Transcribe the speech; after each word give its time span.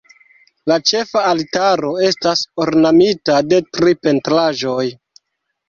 La 0.69 0.77
ĉefa 0.91 1.21
altaro 1.31 1.91
estas 2.09 2.43
ornamita 2.65 3.39
de 3.53 3.63
tri 3.79 3.97
pentraĵoj. 4.09 4.91